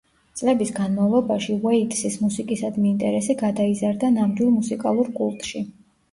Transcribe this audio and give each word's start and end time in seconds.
წლების 0.39 0.69
განმავლობაში 0.77 1.57
უეიტსის 1.67 2.15
მუსიკისადმი 2.21 2.89
ინტერესი 2.91 3.35
გადაიზარდა 3.41 4.09
ნამდვილ 4.15 4.49
მუსიკალურ 4.55 5.13
კულტში. 5.21 5.63